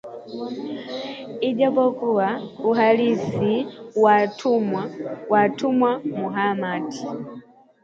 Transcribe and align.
Ijapokuwa 1.49 2.41
uhalisia 2.69 3.65
wa 5.29 5.49
Tumwa 5.55 5.99
Muhammad 6.05 6.83